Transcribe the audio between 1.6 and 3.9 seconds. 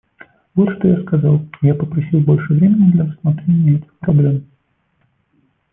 и я попросил больше времени для рассмотрения